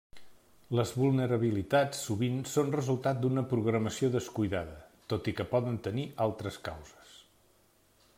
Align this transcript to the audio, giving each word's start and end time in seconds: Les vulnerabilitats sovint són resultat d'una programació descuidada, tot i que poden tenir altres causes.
Les 0.77 0.91
vulnerabilitats 1.01 1.99
sovint 2.07 2.39
són 2.53 2.73
resultat 2.77 3.21
d'una 3.25 3.43
programació 3.51 4.09
descuidada, 4.15 4.81
tot 5.13 5.29
i 5.33 5.35
que 5.41 5.47
poden 5.55 5.77
tenir 5.89 6.07
altres 6.27 6.59
causes. 6.71 7.13